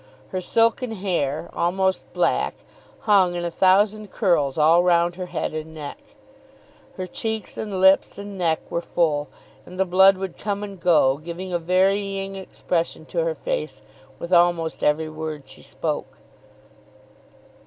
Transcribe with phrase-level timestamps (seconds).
[0.29, 2.55] Her silken hair, almost black,
[3.01, 5.99] hung in a thousand curls all round her head and neck.
[6.97, 9.27] Her cheeks and lips and neck were full,
[9.63, 13.83] and the blood would come and go, giving a varying expression to her face
[14.17, 16.17] with almost every word she spoke.